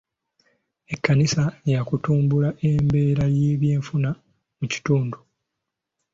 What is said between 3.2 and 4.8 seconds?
y'ebyenfuna mu